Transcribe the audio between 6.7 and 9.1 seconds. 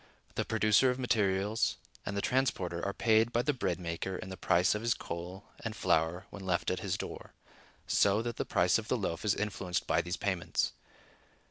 at his door, so that the price of the